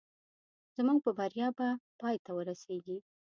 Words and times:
زموږ 0.75 0.97
په 1.05 1.11
بریا 1.19 1.47
به 1.57 1.67
پای 1.99 2.15
ته 2.23 2.31
ورسېږي 2.33 2.97